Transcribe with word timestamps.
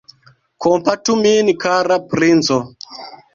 Kompatu 0.65 1.17
min, 1.25 1.51
kara 1.65 1.99
princo! 2.15 2.59